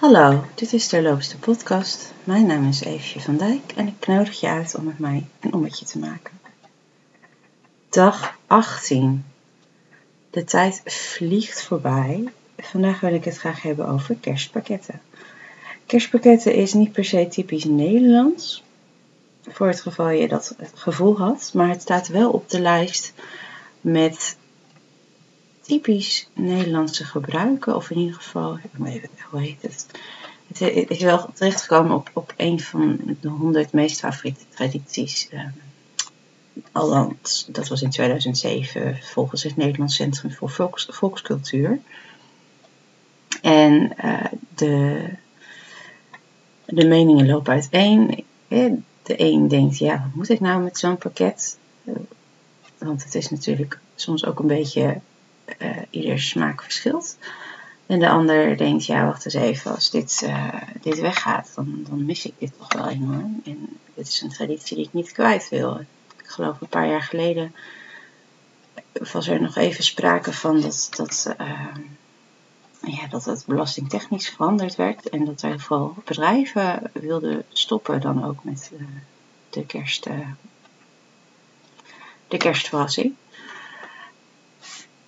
[0.00, 2.12] Hallo, dit is de Loopste podcast.
[2.24, 5.52] Mijn naam is Eefje van Dijk en ik nodig je uit om met mij een
[5.52, 6.40] ommetje te maken.
[7.88, 9.24] Dag 18.
[10.30, 12.28] De tijd vliegt voorbij.
[12.56, 15.00] Vandaag wil ik het graag hebben over kerstpakketten.
[15.86, 18.62] Kerstpakketten is niet per se typisch Nederlands,
[19.48, 23.12] voor het geval je dat gevoel had, maar het staat wel op de lijst
[23.80, 24.36] met
[25.68, 28.58] typisch Nederlandse gebruiken, of in ieder geval,
[29.30, 29.86] hoe heet het?
[30.58, 35.28] Het is wel terechtgekomen op, op een van de honderd meest favoriete tradities.
[35.32, 35.54] Um,
[36.72, 41.78] althans, dat was in 2007 volgens het Nederlands Centrum voor Volks, Volkscultuur.
[43.42, 45.04] En uh, de,
[46.64, 48.24] de meningen lopen uiteen.
[48.48, 51.58] De een denkt, ja, wat moet ik nou met zo'n pakket?
[52.78, 55.00] Want het is natuurlijk soms ook een beetje
[55.58, 57.16] uh, ieder smaak verschilt.
[57.86, 62.04] En de ander denkt, ja, wacht eens even, als dit, uh, dit weggaat, dan, dan
[62.04, 63.40] mis ik dit toch wel enorm.
[63.44, 65.80] En dit is een traditie die ik niet kwijt wil.
[66.16, 67.54] Ik geloof een paar jaar geleden
[69.12, 71.74] was er nog even sprake van dat, dat, uh,
[72.80, 75.08] ja, dat het belastingtechnisch veranderd werd.
[75.08, 78.72] En dat er vooral bedrijven wilden stoppen dan ook met
[79.50, 80.06] de, kerst,
[82.28, 83.14] de kerstverrassing.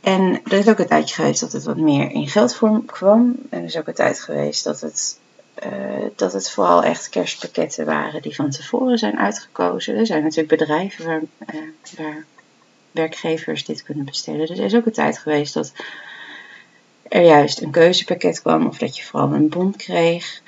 [0.00, 3.36] En er is ook een tijdje geweest dat het wat meer in geldvorm kwam.
[3.50, 5.18] En er is ook een tijd geweest dat het,
[5.66, 9.96] uh, dat het vooral echt kerstpakketten waren die van tevoren zijn uitgekozen.
[9.96, 11.20] Er zijn natuurlijk bedrijven waar,
[11.54, 11.60] uh,
[11.96, 12.24] waar
[12.90, 14.46] werkgevers dit kunnen bestellen.
[14.46, 15.72] Dus er is ook een tijd geweest dat
[17.08, 20.42] er juist een keuzepakket kwam of dat je vooral een bon kreeg.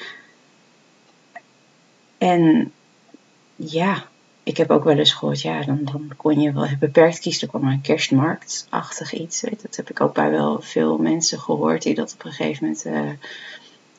[2.19, 2.73] En
[3.57, 4.07] ja,
[4.45, 7.43] ik heb ook wel eens gehoord, ja, dan, dan kon je wel beperkt kiezen.
[7.43, 9.41] Er kwam een kerstmarktachtig iets.
[9.41, 12.65] Weet, dat heb ik ook bij wel veel mensen gehoord die dat op een gegeven
[12.65, 13.29] moment uh,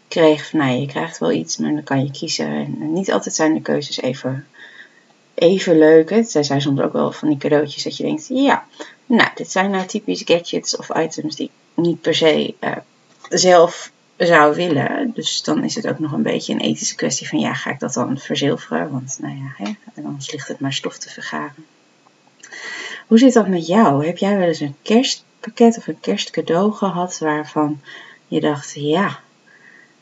[0.07, 0.45] kregen.
[0.45, 2.47] Van, nou, je krijgt wel iets, maar dan kan je kiezen.
[2.47, 4.47] En, niet altijd zijn de keuzes even,
[5.33, 6.09] even leuk.
[6.09, 8.65] Het zijn soms ook wel van die cadeautjes dat je denkt, ja,
[9.05, 12.71] nou, dit zijn nou typisch gadgets of items die ik niet per se uh,
[13.29, 15.11] zelf zou willen.
[15.13, 17.79] Dus dan is het ook nog een beetje een ethische kwestie van ja, ga ik
[17.79, 18.91] dat dan verzilveren?
[18.91, 21.65] Want nou ja, hè, anders ligt het maar stof te vergaren.
[23.07, 24.05] Hoe zit dat met jou?
[24.05, 27.81] Heb jij wel eens een kerstpakket of een kerstcadeau gehad waarvan
[28.27, 29.19] je dacht, ja,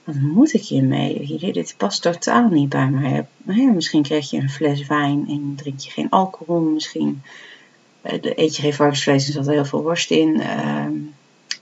[0.03, 1.37] wat moet ik hiermee?
[1.51, 3.25] Dit past totaal niet bij mij.
[3.73, 6.59] Misschien kreeg je een fles wijn en drink je geen alcohol.
[6.59, 7.21] Misschien
[8.01, 10.41] eh, eet je geen varkensvlees en zat heel veel worst in.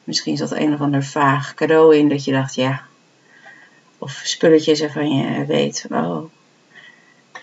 [0.10, 2.82] Misschien zat een of ander vaag cadeau in dat je dacht, ja.
[3.98, 6.24] Of spulletjes waarvan je weet, oh,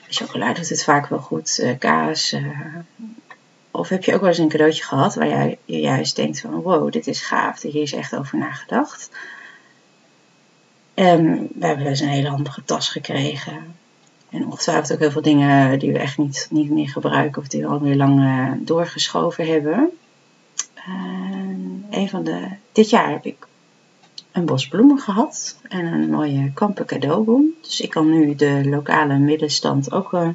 [0.08, 2.32] chocolade doet het vaak wel goed, uh, kaas.
[2.32, 2.76] Uh,
[3.70, 6.50] of heb je ook wel eens een cadeautje gehad waar jij, je juist denkt van,
[6.50, 9.10] wow, dit is gaaf, hier is echt over nagedacht.
[10.94, 13.76] En we hebben dus een hele handige tas gekregen.
[14.30, 17.60] En ongetwijfeld ook heel veel dingen die we echt niet, niet meer gebruiken of die
[17.60, 19.90] we alweer lang uh, doorgeschoven hebben.
[20.74, 21.35] En
[21.90, 23.46] een van de, dit jaar heb ik
[24.32, 27.54] een bos bloemen gehad en een mooie kampen cadeaubon.
[27.62, 30.28] Dus ik kan nu de lokale middenstand ook, uh,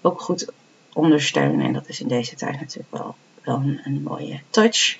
[0.00, 0.52] ook goed
[0.92, 1.66] ondersteunen.
[1.66, 4.98] En dat is in deze tijd natuurlijk wel, wel een, een mooie touch.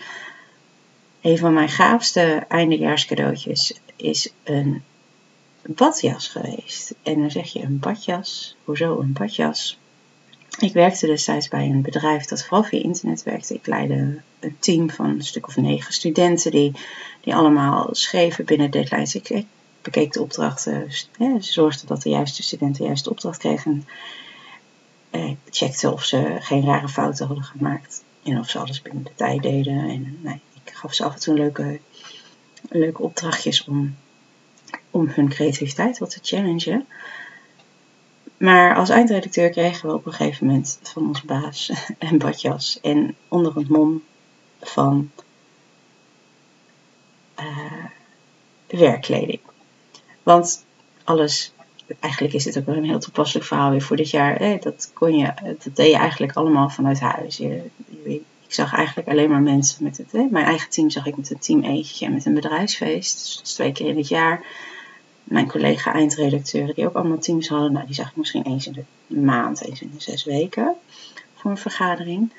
[1.21, 4.83] Een van mijn gaafste eindejaarscadeautjes is een
[5.63, 6.95] badjas geweest.
[7.03, 8.57] En dan zeg je een badjas.
[8.65, 9.79] Hoezo een badjas?
[10.59, 13.55] Ik werkte destijds bij een bedrijf dat vooral via internet werkte.
[13.55, 16.73] Ik leidde een team van een stuk of negen studenten die,
[17.21, 19.15] die allemaal schreven binnen deadlines.
[19.15, 19.47] Ik, ik
[19.83, 20.89] bekeek de opdrachten,
[21.39, 23.87] zorgde dat de juiste studenten de juiste opdracht kregen.
[25.11, 29.05] Eh, ik checkte of ze geen rare fouten hadden gemaakt en of ze alles binnen
[29.05, 29.79] de tijd deden.
[29.89, 31.81] En nee, ik gaf ze af en toe leuke,
[32.69, 33.97] leuke opdrachtjes om,
[34.91, 36.87] om hun creativiteit wat te challengen.
[38.37, 43.17] Maar als eindredacteur kregen we op een gegeven moment van onze baas een badjas en
[43.29, 44.03] onder het mom
[44.63, 45.11] van
[47.41, 47.85] uh,
[48.67, 49.41] werkkleding.
[50.23, 50.65] Want
[51.05, 51.53] alles,
[52.01, 54.61] eigenlijk is dit ook wel een heel toepasselijk verhaal weer voor dit jaar.
[54.61, 57.37] dat, kon je, dat deed je eigenlijk allemaal vanuit huis.
[57.37, 57.71] Je,
[58.05, 60.31] ik zag eigenlijk alleen maar mensen met het.
[60.31, 63.41] mijn eigen team zag ik met een team eentje en met een bedrijfsfeest.
[63.41, 64.45] Dus twee keer in het jaar
[65.25, 68.87] mijn collega eindredacteuren, die ook allemaal teams hadden, nou, die zag ik misschien eens in
[69.07, 70.75] de maand, eens in de zes weken
[71.35, 72.33] voor een vergadering.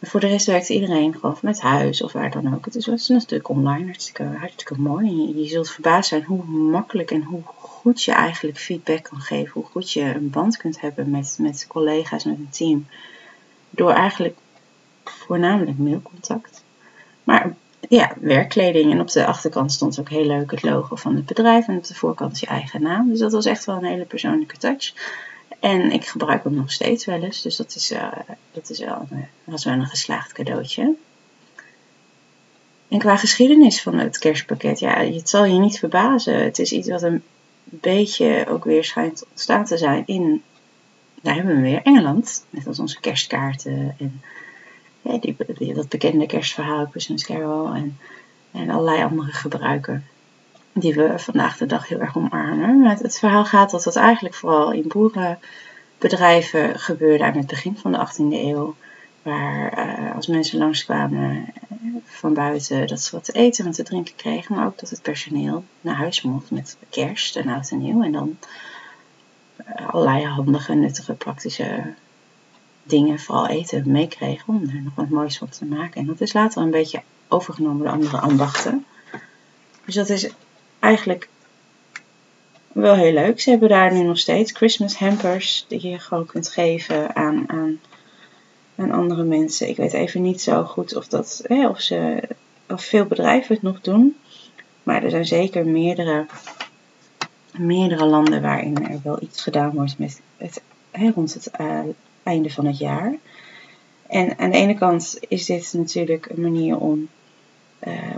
[0.00, 2.64] Voor de rest werkte iedereen gewoon vanuit huis of waar dan ook.
[2.64, 5.38] Het is was natuurlijk online hartstikke, hartstikke mooi.
[5.40, 9.50] Je, zult verbaasd zijn hoe makkelijk en hoe goed je eigenlijk feedback kan geven.
[9.52, 12.86] Hoe goed je een band kunt hebben met, met collega's, met een team.
[13.70, 14.36] Door eigenlijk
[15.04, 16.64] voornamelijk mailcontact.
[17.24, 17.54] Maar
[17.88, 18.92] ja, werkkleding.
[18.92, 21.68] En op de achterkant stond ook heel leuk het logo van het bedrijf.
[21.68, 23.08] En op de voorkant je eigen naam.
[23.08, 24.92] Dus dat was echt wel een hele persoonlijke touch.
[25.60, 27.42] En ik gebruik hem nog steeds wel eens.
[27.42, 28.12] Dus dat, is, uh,
[28.52, 30.94] dat is wel, uh, was wel een geslaagd cadeautje.
[32.88, 36.44] En qua geschiedenis van het kerstpakket, ja, het zal je niet verbazen.
[36.44, 37.22] Het is iets wat een
[37.64, 40.42] beetje ook weer schijnt ontstaan te zijn in,
[41.22, 42.44] daar hebben we weer, Engeland.
[42.50, 44.22] Net als onze kerstkaarten en
[45.20, 47.98] die, dat bekende kerstverhaal, Christmas Carol en,
[48.52, 50.06] en allerlei andere gebruiken.
[50.78, 52.84] Die we vandaag de dag heel erg omarmen.
[52.84, 58.06] Het, verhaal gaat dat dat eigenlijk vooral in boerenbedrijven gebeurde aan het begin van de
[58.06, 58.74] 18e eeuw.
[59.22, 61.52] Waar uh, als mensen langskwamen
[62.04, 65.02] van buiten dat ze wat te eten en te drinken kregen, maar ook dat het
[65.02, 68.02] personeel naar huis mocht met kerst en oud en nieuw.
[68.02, 68.38] En dan
[69.60, 71.94] uh, allerlei handige, nuttige, praktische
[72.82, 76.00] dingen, vooral eten, meekregen om er nog wat moois van te maken.
[76.00, 78.84] En dat is later een beetje overgenomen door andere ambachten.
[79.84, 80.30] Dus dat is
[80.80, 81.28] eigenlijk
[82.72, 83.40] wel heel leuk.
[83.40, 87.80] Ze hebben daar nu nog steeds Christmas hampers die je gewoon kunt geven aan, aan
[88.78, 89.68] aan andere mensen.
[89.68, 92.22] Ik weet even niet zo goed of, dat, hè, of, ze,
[92.68, 94.16] of veel bedrijven het nog doen.
[94.82, 96.26] Maar er zijn zeker meerdere,
[97.56, 101.80] meerdere landen waarin er wel iets gedaan wordt met het, hè, rond het uh,
[102.22, 103.14] einde van het jaar.
[104.06, 107.08] En aan de ene kant is dit natuurlijk een manier om,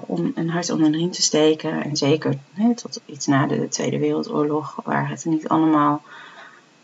[0.06, 1.82] om een hart onder de riem te steken.
[1.82, 6.02] En zeker hè, tot iets na de Tweede Wereldoorlog, waar het niet allemaal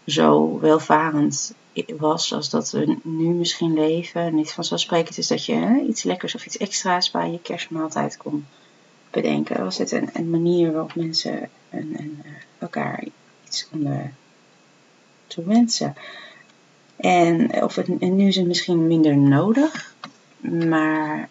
[0.06, 1.54] zo welvarend
[1.96, 4.34] was als dat we nu misschien leven.
[4.34, 8.46] Niet vanzelfsprekend is dat je hè, iets lekkers of iets extra's bij je kerstmaaltijd kon
[9.10, 9.64] bedenken.
[9.64, 13.04] Was het een, een manier waarop mensen en, en, uh, elkaar
[13.44, 14.16] iets konden
[15.26, 15.94] toewensen.
[16.96, 19.94] En, of het, en nu is het misschien minder nodig,
[20.40, 21.28] maar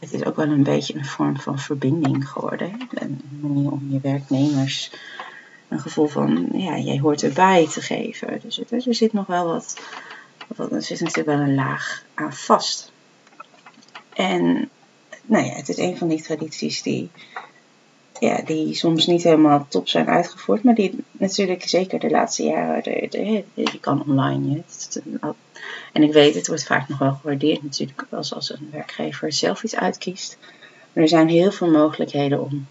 [0.00, 2.88] het is ook wel een beetje een vorm van verbinding geworden.
[2.90, 4.90] Een manier om je werknemers
[5.68, 8.40] een gevoel van, ja, jij hoort erbij te geven.
[8.42, 9.80] Dus er zit nog wel wat,
[10.56, 12.92] wat, er zit natuurlijk wel een laag aan vast.
[14.12, 14.70] En
[15.22, 17.10] nou ja, het is een van die tradities die,
[18.24, 22.82] ja, die soms niet helemaal top zijn uitgevoerd, maar die natuurlijk zeker de laatste jaren,
[23.10, 24.62] de, je kan online.
[24.66, 25.02] Het,
[25.92, 29.62] en ik weet, het wordt vaak nog wel gewaardeerd natuurlijk als, als een werkgever zelf
[29.62, 30.38] iets uitkiest.
[30.92, 32.66] Maar er zijn heel veel mogelijkheden om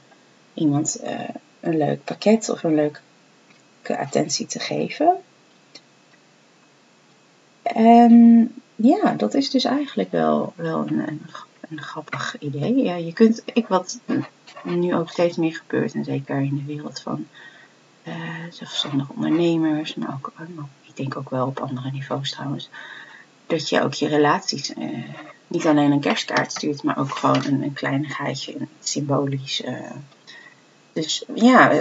[0.54, 1.30] iemand uh,
[1.60, 5.18] een leuk pakket of een leuke attentie te geven.
[7.64, 11.22] En ja, dat is dus eigenlijk wel, wel een, een,
[11.70, 12.84] een grappig idee.
[12.84, 14.00] Ja, je kunt, ik wat
[14.64, 17.28] nu ook steeds meer gebeurt, en zeker in de wereld van
[18.04, 18.14] uh,
[18.50, 20.32] zelfstandige ondernemers, maar ook,
[20.82, 22.70] ik denk ook wel op andere niveaus trouwens,
[23.48, 24.98] dat je ook je relaties uh,
[25.48, 29.64] niet alleen een kerstkaart stuurt, maar ook gewoon een, een kleinigheidje, symbolisch.
[30.94, 31.72] Dus ja,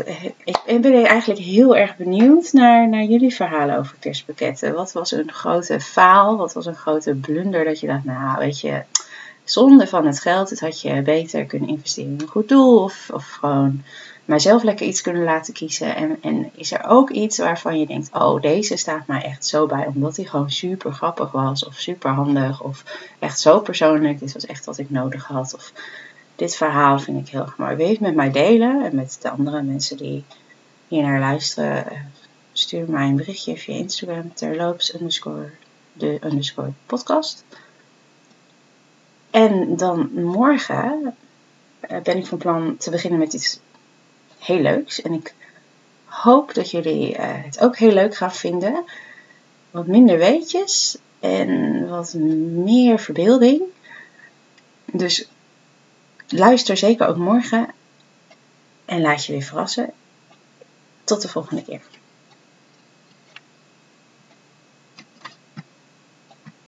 [0.45, 4.75] ik ben eigenlijk heel erg benieuwd naar, naar jullie verhalen over kerstpakketten.
[4.75, 6.37] Wat was een grote faal?
[6.37, 8.83] Wat was een grote blunder dat je dacht, nou weet je,
[9.45, 10.51] zonde van het geld.
[10.51, 12.83] Het had je beter kunnen investeren in een goed doel.
[12.83, 13.83] Of, gewoon
[14.25, 15.97] maar zelf lekker iets kunnen laten kiezen.
[15.97, 19.67] En, en is er ook iets waarvan je denkt, oh deze staat mij echt zo
[19.67, 19.87] bij.
[19.87, 21.67] Omdat hij gewoon super grappig was.
[21.67, 22.63] Of super handig.
[22.63, 22.85] Of
[23.19, 24.19] echt zo persoonlijk.
[24.19, 25.55] Dit was echt wat ik nodig had.
[25.55, 25.73] Of
[26.37, 27.77] dit verhaal vind ik heel erg mooi.
[27.77, 30.25] Wil je met mij delen en met de andere mensen die
[30.89, 31.91] hier naar luisteren?
[31.91, 31.99] Eh,
[32.53, 34.97] stuur mij een berichtje via Instagram terloops
[35.93, 37.45] de podcast.
[39.33, 41.17] En dan morgen
[41.81, 43.61] eh, ben ik van plan te beginnen met iets
[44.39, 45.03] heel leuks.
[45.03, 45.35] En ik
[46.05, 48.85] hoop dat jullie eh, het ook heel leuk gaan vinden.
[49.71, 53.63] Wat minder weetjes en wat meer verbeelding.
[54.85, 55.29] Dus
[56.29, 57.69] luister zeker ook morgen
[58.85, 59.93] en laat je weer verrassen.
[61.05, 61.81] Tot de volgende keer.